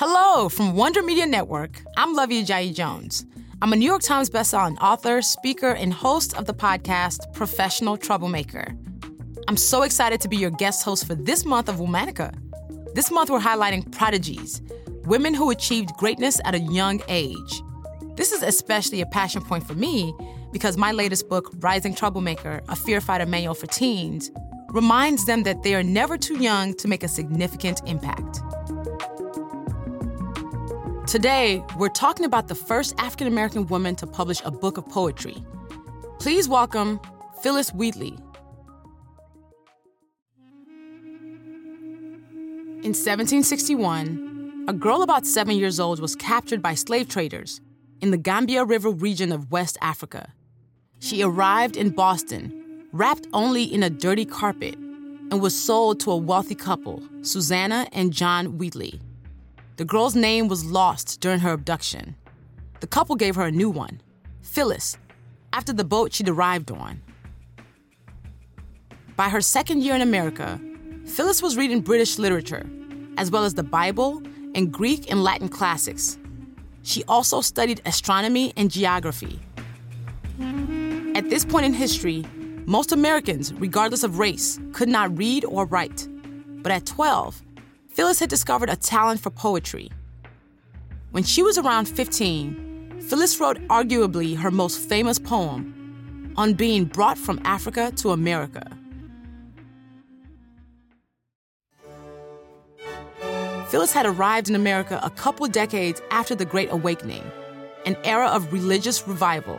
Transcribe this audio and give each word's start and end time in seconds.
Hello 0.00 0.48
from 0.48 0.76
Wonder 0.76 1.02
Media 1.02 1.26
Network. 1.26 1.82
I'm 1.96 2.14
Luvvie 2.14 2.44
Ajayi 2.44 2.72
Jones. 2.72 3.26
I'm 3.60 3.72
a 3.72 3.76
New 3.76 3.84
York 3.84 4.02
Times 4.02 4.30
bestselling 4.30 4.78
author, 4.80 5.20
speaker, 5.22 5.70
and 5.70 5.92
host 5.92 6.38
of 6.38 6.46
the 6.46 6.54
podcast 6.54 7.32
Professional 7.32 7.96
Troublemaker. 7.96 8.76
I'm 9.48 9.56
so 9.56 9.82
excited 9.82 10.20
to 10.20 10.28
be 10.28 10.36
your 10.36 10.52
guest 10.52 10.84
host 10.84 11.04
for 11.04 11.16
this 11.16 11.44
month 11.44 11.68
of 11.68 11.78
Womanica. 11.78 12.32
This 12.94 13.10
month, 13.10 13.28
we're 13.28 13.40
highlighting 13.40 13.90
prodigies, 13.90 14.62
women 15.04 15.34
who 15.34 15.50
achieved 15.50 15.90
greatness 15.96 16.40
at 16.44 16.54
a 16.54 16.60
young 16.60 17.02
age. 17.08 17.60
This 18.14 18.30
is 18.30 18.44
especially 18.44 19.00
a 19.00 19.06
passion 19.06 19.42
point 19.42 19.66
for 19.66 19.74
me 19.74 20.14
because 20.52 20.76
my 20.76 20.92
latest 20.92 21.28
book, 21.28 21.50
Rising 21.58 21.92
Troublemaker 21.92 22.60
A 22.68 22.76
Fear 22.76 23.00
Fighter 23.00 23.26
Manual 23.26 23.54
for 23.54 23.66
Teens, 23.66 24.30
reminds 24.68 25.26
them 25.26 25.42
that 25.42 25.64
they 25.64 25.74
are 25.74 25.82
never 25.82 26.16
too 26.16 26.40
young 26.40 26.72
to 26.74 26.86
make 26.86 27.02
a 27.02 27.08
significant 27.08 27.80
impact. 27.84 28.42
Today, 31.08 31.64
we're 31.78 31.88
talking 31.88 32.26
about 32.26 32.48
the 32.48 32.54
first 32.54 32.94
African 32.98 33.28
American 33.28 33.66
woman 33.68 33.96
to 33.96 34.06
publish 34.06 34.42
a 34.44 34.50
book 34.50 34.76
of 34.76 34.86
poetry. 34.90 35.42
Please 36.18 36.50
welcome 36.50 37.00
Phillis 37.40 37.72
Wheatley. 37.72 38.18
In 42.82 42.92
1761, 42.92 44.66
a 44.68 44.74
girl 44.74 45.00
about 45.00 45.24
seven 45.24 45.56
years 45.56 45.80
old 45.80 45.98
was 45.98 46.14
captured 46.14 46.60
by 46.60 46.74
slave 46.74 47.08
traders 47.08 47.62
in 48.02 48.10
the 48.10 48.18
Gambia 48.18 48.66
River 48.66 48.90
region 48.90 49.32
of 49.32 49.50
West 49.50 49.78
Africa. 49.80 50.34
She 50.98 51.22
arrived 51.22 51.78
in 51.78 51.88
Boston, 51.88 52.86
wrapped 52.92 53.26
only 53.32 53.64
in 53.64 53.82
a 53.82 53.88
dirty 53.88 54.26
carpet, 54.26 54.74
and 54.74 55.40
was 55.40 55.58
sold 55.58 56.00
to 56.00 56.10
a 56.10 56.16
wealthy 56.18 56.54
couple, 56.54 57.02
Susanna 57.22 57.88
and 57.92 58.12
John 58.12 58.58
Wheatley. 58.58 59.00
The 59.78 59.84
girl's 59.84 60.16
name 60.16 60.48
was 60.48 60.64
lost 60.64 61.20
during 61.20 61.38
her 61.38 61.52
abduction. 61.52 62.16
The 62.80 62.88
couple 62.88 63.14
gave 63.14 63.36
her 63.36 63.44
a 63.44 63.52
new 63.52 63.70
one, 63.70 64.00
Phillis, 64.42 64.98
after 65.52 65.72
the 65.72 65.84
boat 65.84 66.12
she'd 66.12 66.28
arrived 66.28 66.72
on. 66.72 67.00
By 69.14 69.28
her 69.28 69.40
second 69.40 69.84
year 69.84 69.94
in 69.94 70.00
America, 70.00 70.60
Phillis 71.06 71.40
was 71.40 71.56
reading 71.56 71.80
British 71.80 72.18
literature, 72.18 72.68
as 73.18 73.30
well 73.30 73.44
as 73.44 73.54
the 73.54 73.62
Bible 73.62 74.20
and 74.56 74.72
Greek 74.72 75.12
and 75.12 75.22
Latin 75.22 75.48
classics. 75.48 76.18
She 76.82 77.04
also 77.04 77.40
studied 77.40 77.80
astronomy 77.86 78.52
and 78.56 78.72
geography. 78.72 79.38
At 81.14 81.30
this 81.30 81.44
point 81.44 81.66
in 81.66 81.72
history, 81.72 82.26
most 82.66 82.90
Americans, 82.90 83.54
regardless 83.54 84.02
of 84.02 84.18
race, 84.18 84.58
could 84.72 84.88
not 84.88 85.16
read 85.16 85.44
or 85.44 85.66
write. 85.66 86.08
But 86.64 86.72
at 86.72 86.84
12, 86.84 87.42
Phillis 87.98 88.20
had 88.20 88.30
discovered 88.30 88.70
a 88.70 88.76
talent 88.76 89.20
for 89.20 89.30
poetry. 89.30 89.90
When 91.10 91.24
she 91.24 91.42
was 91.42 91.58
around 91.58 91.88
15, 91.88 93.00
Phillis 93.00 93.40
wrote 93.40 93.58
arguably 93.66 94.36
her 94.36 94.52
most 94.52 94.78
famous 94.78 95.18
poem 95.18 96.32
on 96.36 96.54
being 96.54 96.84
brought 96.84 97.18
from 97.18 97.40
Africa 97.44 97.90
to 97.96 98.10
America. 98.10 98.70
Phillis 103.66 103.92
had 103.92 104.06
arrived 104.06 104.48
in 104.48 104.54
America 104.54 105.00
a 105.02 105.10
couple 105.10 105.48
decades 105.48 106.00
after 106.12 106.36
the 106.36 106.44
Great 106.44 106.70
Awakening, 106.70 107.28
an 107.84 107.96
era 108.04 108.28
of 108.28 108.52
religious 108.52 109.08
revival. 109.08 109.58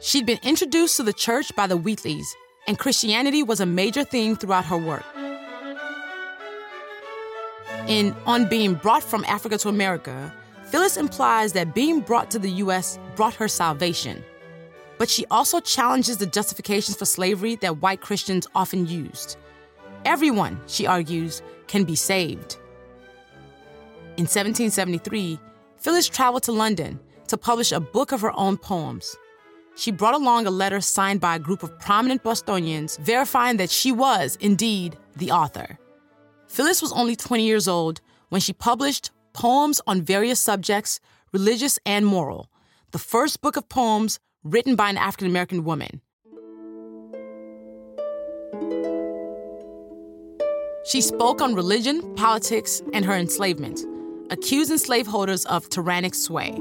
She'd 0.00 0.26
been 0.26 0.40
introduced 0.42 0.98
to 0.98 1.02
the 1.02 1.14
church 1.14 1.50
by 1.56 1.66
the 1.66 1.78
Wheatleys, 1.78 2.26
and 2.68 2.78
Christianity 2.78 3.42
was 3.42 3.60
a 3.60 3.64
major 3.64 4.04
theme 4.04 4.36
throughout 4.36 4.66
her 4.66 4.76
work 4.76 5.13
in 7.88 8.14
On 8.24 8.48
Being 8.48 8.74
Brought 8.74 9.02
from 9.02 9.24
Africa 9.24 9.58
to 9.58 9.68
America, 9.68 10.32
Phillis 10.70 10.96
implies 10.96 11.52
that 11.52 11.74
being 11.74 12.00
brought 12.00 12.30
to 12.30 12.38
the 12.38 12.50
U.S. 12.50 12.98
brought 13.14 13.34
her 13.34 13.48
salvation. 13.48 14.24
But 14.96 15.10
she 15.10 15.26
also 15.30 15.60
challenges 15.60 16.16
the 16.16 16.26
justifications 16.26 16.96
for 16.96 17.04
slavery 17.04 17.56
that 17.56 17.82
white 17.82 18.00
Christians 18.00 18.46
often 18.54 18.86
used. 18.86 19.36
Everyone, 20.04 20.60
she 20.66 20.86
argues, 20.86 21.42
can 21.66 21.84
be 21.84 21.94
saved. 21.94 22.56
In 24.16 24.24
1773, 24.24 25.38
Phillis 25.76 26.08
traveled 26.08 26.44
to 26.44 26.52
London 26.52 26.98
to 27.28 27.36
publish 27.36 27.72
a 27.72 27.80
book 27.80 28.12
of 28.12 28.20
her 28.20 28.32
own 28.38 28.56
poems. 28.56 29.16
She 29.76 29.90
brought 29.90 30.14
along 30.14 30.46
a 30.46 30.50
letter 30.50 30.80
signed 30.80 31.20
by 31.20 31.36
a 31.36 31.40
group 31.40 31.62
of 31.62 31.78
prominent 31.80 32.22
Bostonians 32.22 32.96
verifying 32.98 33.56
that 33.58 33.70
she 33.70 33.92
was, 33.92 34.36
indeed, 34.40 34.96
the 35.16 35.32
author. 35.32 35.78
Phillis 36.54 36.80
was 36.80 36.92
only 36.92 37.16
20 37.16 37.44
years 37.44 37.66
old 37.66 38.00
when 38.28 38.40
she 38.40 38.52
published 38.52 39.10
Poems 39.32 39.80
on 39.88 40.02
Various 40.02 40.38
Subjects, 40.38 41.00
Religious 41.32 41.80
and 41.84 42.06
Moral, 42.06 42.48
the 42.92 42.98
first 43.00 43.42
book 43.42 43.56
of 43.56 43.68
poems 43.68 44.20
written 44.44 44.76
by 44.76 44.88
an 44.88 44.96
African 44.96 45.26
American 45.26 45.64
woman. 45.64 46.00
She 50.84 51.00
spoke 51.00 51.42
on 51.42 51.56
religion, 51.56 52.14
politics, 52.14 52.80
and 52.92 53.04
her 53.04 53.14
enslavement, 53.14 53.80
accusing 54.30 54.78
slaveholders 54.78 55.44
of 55.46 55.68
tyrannic 55.70 56.14
sway. 56.14 56.52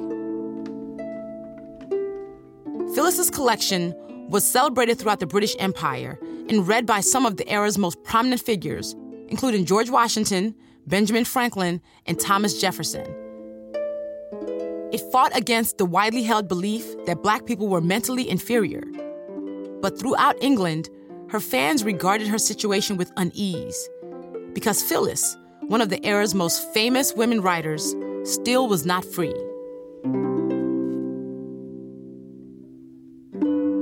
Phillis's 2.96 3.30
collection 3.30 3.94
was 4.28 4.44
celebrated 4.44 4.98
throughout 4.98 5.20
the 5.20 5.28
British 5.28 5.56
Empire 5.60 6.18
and 6.50 6.68
read 6.68 6.88
by 6.88 7.00
some 7.00 7.28
of 7.28 7.38
the 7.38 7.48
era's 7.48 7.78
most 7.78 8.04
prominent 8.04 8.42
figures, 8.42 8.96
including 9.28 9.66
George 9.66 9.90
Washington, 9.90 10.56
Benjamin 10.88 11.26
Franklin, 11.26 11.82
and 12.06 12.20
Thomas 12.20 12.60
Jefferson. 12.60 13.06
It 14.92 15.02
fought 15.12 15.36
against 15.36 15.78
the 15.78 15.86
widely 15.86 16.24
held 16.24 16.48
belief 16.48 16.86
that 17.06 17.24
black 17.24 17.46
people 17.46 17.68
were 17.68 17.82
mentally 17.82 18.30
inferior. 18.30 18.84
But 19.82 19.98
throughout 19.98 20.42
England, 20.42 20.90
her 21.30 21.40
fans 21.40 21.84
regarded 21.84 22.28
her 22.28 22.38
situation 22.38 22.96
with 22.96 23.12
unease 23.18 23.90
because 24.54 24.84
Phillis, 24.84 25.36
one 25.62 25.82
of 25.82 25.90
the 25.90 26.06
era's 26.06 26.36
most 26.36 26.72
famous 26.74 27.14
women 27.14 27.42
writers, 27.42 27.96
still 28.24 28.68
was 28.68 28.86
not 28.86 29.04
free. 29.04 29.34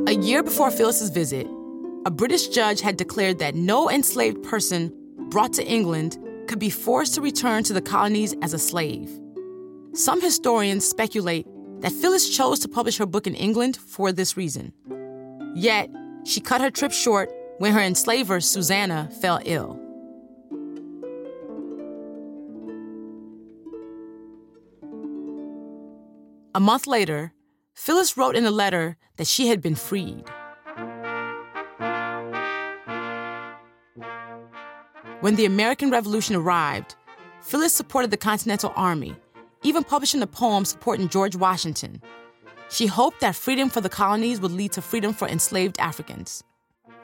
A 0.07 0.13
year 0.13 0.43
before 0.43 0.71
Phillis's 0.71 1.09
visit, 1.09 1.47
a 2.05 2.11
British 2.11 2.47
judge 2.47 2.81
had 2.81 2.97
declared 2.97 3.39
that 3.39 3.55
no 3.55 3.89
enslaved 3.89 4.41
person 4.43 4.93
brought 5.31 5.53
to 5.53 5.65
England 5.65 6.19
could 6.47 6.59
be 6.59 6.69
forced 6.69 7.15
to 7.15 7.21
return 7.21 7.63
to 7.63 7.73
the 7.73 7.81
colonies 7.81 8.35
as 8.41 8.53
a 8.53 8.59
slave. 8.59 9.09
Some 9.93 10.21
historians 10.21 10.85
speculate 10.85 11.47
that 11.79 11.93
Phillis 11.93 12.29
chose 12.29 12.59
to 12.59 12.67
publish 12.67 12.97
her 12.97 13.05
book 13.05 13.25
in 13.25 13.33
England 13.33 13.77
for 13.77 14.11
this 14.11 14.35
reason. 14.37 14.73
Yet, 15.55 15.89
she 16.25 16.41
cut 16.41 16.61
her 16.61 16.69
trip 16.69 16.91
short 16.91 17.31
when 17.57 17.73
her 17.73 17.79
enslaver, 17.79 18.41
Susanna, 18.41 19.09
fell 19.21 19.39
ill. 19.45 19.79
A 26.53 26.59
month 26.59 26.85
later, 26.85 27.33
Phillis 27.73 28.17
wrote 28.17 28.35
in 28.35 28.45
a 28.45 28.51
letter 28.51 28.97
that 29.15 29.27
she 29.27 29.47
had 29.47 29.61
been 29.61 29.75
freed. 29.75 30.25
When 35.21 35.35
the 35.35 35.45
American 35.45 35.91
Revolution 35.91 36.35
arrived, 36.35 36.95
Phillis 37.41 37.75
supported 37.75 38.09
the 38.09 38.17
Continental 38.17 38.73
Army, 38.75 39.15
even 39.61 39.83
publishing 39.83 40.23
a 40.23 40.27
poem 40.27 40.65
supporting 40.65 41.09
George 41.09 41.35
Washington. 41.35 42.01
She 42.71 42.87
hoped 42.87 43.19
that 43.19 43.35
freedom 43.35 43.69
for 43.69 43.81
the 43.81 43.89
colonies 43.89 44.41
would 44.41 44.51
lead 44.51 44.71
to 44.71 44.81
freedom 44.81 45.13
for 45.13 45.27
enslaved 45.27 45.79
Africans. 45.79 46.43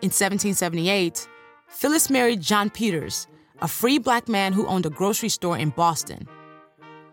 In 0.02 0.10
1778, 0.10 1.28
Phillis 1.68 2.10
married 2.10 2.42
John 2.42 2.72
Peters, 2.72 3.28
a 3.62 3.68
free 3.68 4.00
black 4.00 4.28
man 4.28 4.52
who 4.52 4.66
owned 4.66 4.88
a 4.88 4.90
grocery 4.90 5.30
store 5.30 5.56
in 5.56 5.70
Boston. 5.70 6.28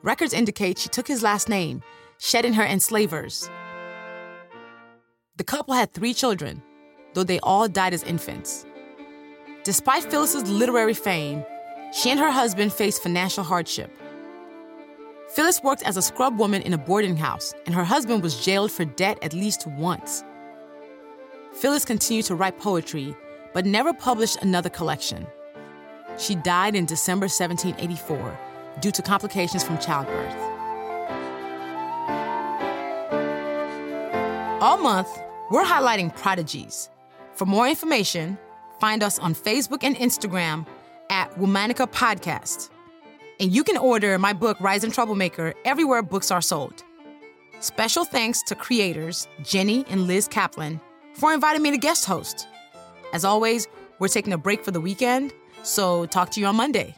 Records 0.03 0.33
indicate 0.33 0.79
she 0.79 0.89
took 0.89 1.06
his 1.06 1.23
last 1.23 1.51
name, 1.51 1.83
shedding 2.17 2.55
her 2.55 2.65
enslavers. 2.65 3.51
The 5.37 5.45
couple 5.45 5.75
had 5.75 5.93
three 5.93 6.15
children, 6.15 6.62
though 7.12 7.25
they 7.25 7.41
all 7.41 7.69
died 7.69 7.93
as 7.93 8.03
infants. 8.05 8.65
Despite 9.65 10.05
Phillis's 10.05 10.47
literary 10.47 10.93
fame, 10.93 11.43
she 11.91 12.11
and 12.11 12.21
her 12.21 12.31
husband 12.31 12.71
faced 12.71 13.03
financial 13.03 13.43
hardship. 13.43 13.91
Phillis 15.31 15.63
worked 15.63 15.83
as 15.85 15.97
a 15.97 16.03
scrub 16.03 16.39
woman 16.39 16.61
in 16.61 16.75
a 16.75 16.79
boarding 16.79 17.17
house, 17.17 17.55
and 17.65 17.75
her 17.75 17.83
husband 17.83 18.23
was 18.23 18.45
jailed 18.45 18.71
for 18.71 18.85
debt 18.85 19.19
at 19.23 19.33
least 19.33 19.67
once. 19.67 20.23
Phillis 21.55 21.87
continued 21.87 22.27
to 22.27 22.35
write 22.35 22.59
poetry, 22.59 23.15
but 23.55 23.65
never 23.65 23.95
published 23.95 24.43
another 24.43 24.69
collection. 24.69 25.27
She 26.19 26.35
died 26.35 26.77
in 26.77 26.85
December 26.85 27.25
1784 27.25 28.39
due 28.81 28.91
to 28.91 29.01
complications 29.01 29.65
from 29.65 29.79
childbirth. 29.79 30.35
All 34.61 34.77
month, 34.77 35.09
we're 35.51 35.65
highlighting 35.65 36.15
prodigies. 36.15 36.91
For 37.33 37.47
more 37.47 37.67
information, 37.67 38.39
Find 38.85 39.03
us 39.03 39.19
on 39.19 39.35
Facebook 39.35 39.83
and 39.83 39.97
Instagram 39.97 40.67
at 41.09 41.31
Womanica 41.37 41.91
Podcast. 41.91 42.69
And 43.41 43.51
you 43.51 43.65
can 43.65 43.79
order 43.79 44.19
my 44.19 44.35
book, 44.35 44.61
Rising 44.61 44.91
Troublemaker, 44.91 45.55
everywhere 45.65 46.03
books 46.03 46.31
are 46.31 46.43
sold. 46.43 46.85
Special 47.61 48.05
thanks 48.05 48.43
to 48.43 48.55
creators 48.55 49.27
Jenny 49.43 49.87
and 49.89 50.07
Liz 50.07 50.29
Kaplan 50.29 50.83
for 51.15 51.33
inviting 51.33 51.63
me 51.63 51.71
to 51.71 51.79
guest 51.79 52.05
host. 52.05 52.47
As 53.15 53.25
always, 53.25 53.69
we're 54.01 54.09
taking 54.09 54.35
a 54.35 54.39
break 54.39 54.63
for 54.63 54.71
the 54.71 54.83
weekend, 54.83 55.33
so 55.63 56.05
talk 56.05 56.29
to 56.33 56.41
you 56.41 56.45
on 56.45 56.57
Monday. 56.57 56.95